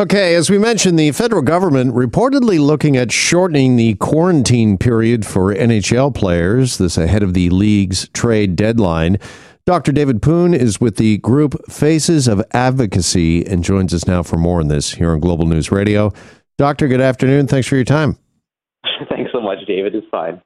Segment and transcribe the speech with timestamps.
[0.00, 5.52] Okay, as we mentioned, the federal government reportedly looking at shortening the quarantine period for
[5.52, 9.18] NHL players, this ahead of the league's trade deadline.
[9.66, 9.90] Dr.
[9.90, 14.60] David Poon is with the group Faces of Advocacy and joins us now for more
[14.60, 16.12] on this here on Global News Radio.
[16.58, 17.48] Doctor, good afternoon.
[17.48, 18.16] Thanks for your time.
[19.08, 19.96] Thanks so much, David.
[19.96, 20.40] It's fine.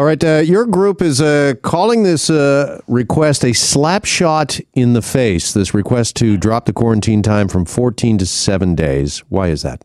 [0.00, 4.94] All right, uh, your group is uh, calling this uh, request a slap shot in
[4.94, 5.52] the face.
[5.52, 9.18] This request to drop the quarantine time from 14 to seven days.
[9.28, 9.84] Why is that?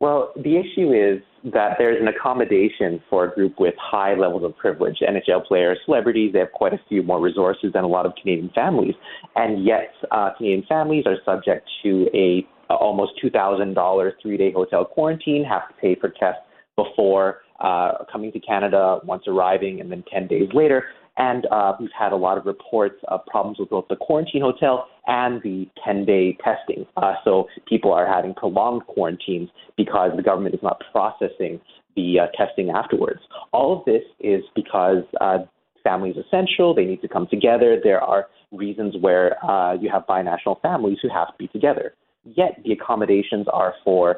[0.00, 4.54] Well, the issue is that there's an accommodation for a group with high levels of
[4.58, 4.98] privilege.
[5.00, 8.50] NHL players, celebrities, they have quite a few more resources than a lot of Canadian
[8.54, 8.94] families,
[9.34, 15.68] and yet uh, Canadian families are subject to a almost $2,000 three-day hotel quarantine, have
[15.68, 16.42] to pay for tests
[16.76, 20.84] before uh, coming to Canada, once arriving, and then 10 days later.
[21.16, 24.86] And uh, we've had a lot of reports of problems with both the quarantine hotel
[25.06, 26.86] and the 10 day testing.
[26.96, 31.60] Uh, so people are having prolonged quarantines because the government is not processing
[31.96, 33.20] the uh, testing afterwards.
[33.52, 35.38] All of this is because uh,
[35.82, 37.78] family is essential, they need to come together.
[37.82, 41.94] There are reasons where uh, you have binational families who have to be together.
[42.24, 44.16] Yet the accommodations are for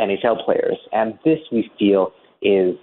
[0.00, 0.76] NHL players.
[0.92, 2.12] And this we feel
[2.44, 2.76] is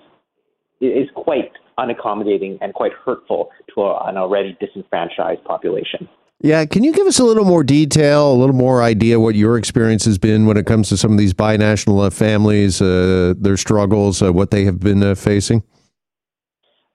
[0.82, 6.10] is quite unaccommodating and quite hurtful to a, an already disenfranchised population.
[6.44, 9.60] Yeah, can you give us a little more detail, a little more idea what your
[9.60, 13.58] experience has been when it comes to some of these binational uh, families, uh, their
[13.58, 15.62] struggles, uh, what they have been uh, facing?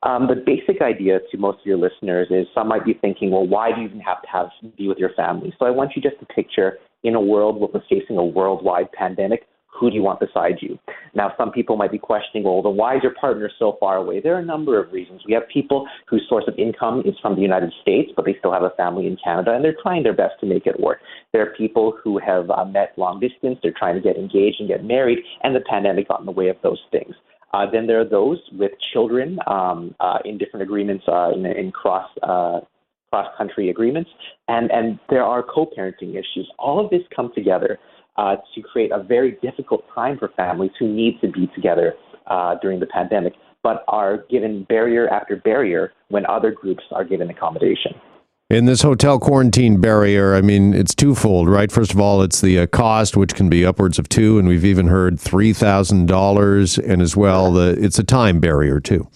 [0.03, 3.47] Um, the basic idea to most of your listeners is some might be thinking, well,
[3.47, 5.55] why do you even have to have be with your family?
[5.59, 8.91] So I want you just to picture in a world where we're facing a worldwide
[8.93, 9.47] pandemic,
[9.79, 10.79] who do you want beside you?
[11.15, 14.21] Now, some people might be questioning, well, then why is your partner so far away?
[14.21, 15.23] There are a number of reasons.
[15.27, 18.53] We have people whose source of income is from the United States, but they still
[18.53, 20.99] have a family in Canada, and they're trying their best to make it work.
[21.33, 24.69] There are people who have uh, met long distance, they're trying to get engaged and
[24.69, 27.15] get married, and the pandemic got in the way of those things.
[27.53, 31.71] Uh, then there are those with children um, uh, in different agreements uh, in, in
[31.71, 32.61] cross uh,
[33.11, 34.11] cross country agreements,
[34.49, 36.51] and and there are co-parenting issues.
[36.59, 37.79] All of this come together
[38.19, 41.95] uh, to create a very difficult time for families who need to be together
[42.27, 47.31] uh, during the pandemic, but are given barrier after barrier when other groups are given
[47.31, 47.93] accommodation.
[48.49, 51.73] In this hotel quarantine barrier, I mean, it's twofold, right?
[51.73, 54.65] First of all, it's the uh, cost, which can be upwards of two, and we've
[54.65, 59.09] even heard three thousand dollars, and as well, the it's a time barrier too.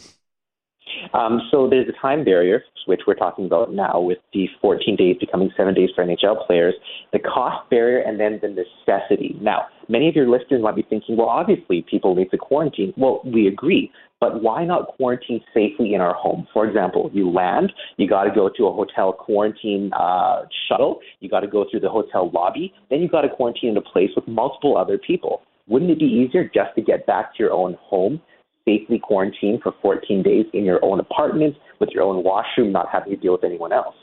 [1.12, 5.16] Um, so there's a time barrier, which we're talking about now, with the 14 days
[5.18, 6.74] becoming seven days for NHL players,
[7.12, 9.36] the cost barrier, and then the necessity.
[9.40, 12.94] Now, many of your listeners might be thinking, well, obviously people need to quarantine.
[12.96, 16.46] Well, we agree, but why not quarantine safely in our home?
[16.52, 21.28] For example, you land, you got to go to a hotel quarantine uh, shuttle, you
[21.28, 24.10] got to go through the hotel lobby, then you got to quarantine in a place
[24.14, 25.42] with multiple other people.
[25.66, 28.20] Wouldn't it be easier just to get back to your own home
[28.64, 33.10] safely quarantine for 14 days in your own apartment with your own washroom, not having
[33.10, 33.94] to deal with anyone else.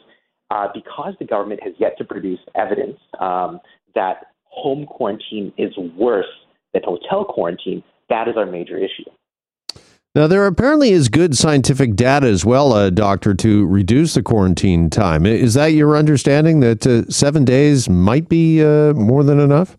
[0.49, 3.59] Uh, because the government has yet to produce evidence um,
[3.95, 6.25] that home quarantine is worse
[6.73, 9.09] than hotel quarantine, that is our major issue.
[10.15, 14.89] Now, there apparently is good scientific data as well, uh, doctor, to reduce the quarantine
[14.89, 15.27] time.
[15.27, 19.77] Is that your understanding that uh, seven days might be uh, more than enough?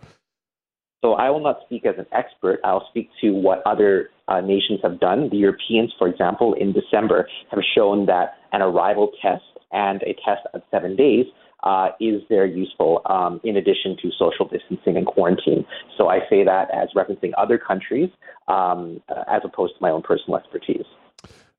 [1.04, 2.60] So I will not speak as an expert.
[2.62, 5.28] I'll speak to what other uh, nations have done.
[5.30, 10.46] The Europeans, for example, in December have shown that an arrival test and a test
[10.54, 11.26] at seven days
[11.62, 15.66] uh, is very useful um, in addition to social distancing and quarantine.
[15.96, 18.10] So I say that as referencing other countries
[18.46, 20.86] um, uh, as opposed to my own personal expertise.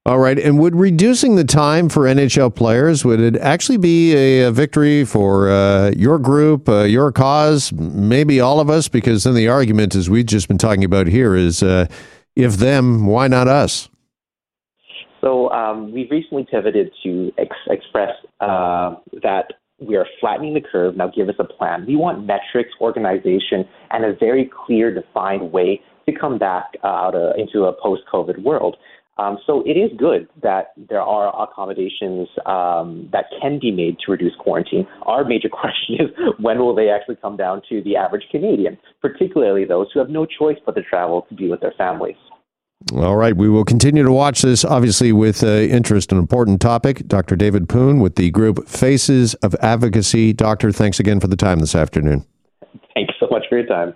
[0.06, 0.40] All right.
[0.40, 5.04] And would reducing the time for NHL players, would it actually be a, a victory
[5.04, 8.88] for uh, your group, uh, your cause, maybe all of us?
[8.88, 11.88] Because then the argument, as we've just been talking about here, is uh,
[12.44, 13.90] if them, why not us?
[15.22, 19.46] So um, we've recently pivoted to ex- express uh, that
[19.80, 20.96] we are flattening the curve.
[20.96, 21.86] Now give us a plan.
[21.86, 27.16] We want metrics, organization, and a very clear, defined way to come back uh, out
[27.16, 28.78] uh, into a post-COVID world.
[29.20, 34.12] Um, so it is good that there are accommodations um, that can be made to
[34.12, 34.88] reduce quarantine.
[35.04, 39.66] Our major question is when will they actually come down to the average Canadian, particularly
[39.66, 42.16] those who have no choice but to travel to be with their families.
[42.96, 46.14] All right, we will continue to watch this, obviously, with uh, interest.
[46.14, 47.06] An important topic.
[47.08, 47.36] Dr.
[47.36, 50.32] David Poon with the group Faces of Advocacy.
[50.32, 52.26] Doctor, thanks again for the time this afternoon.
[52.94, 53.88] Thanks so much for your time.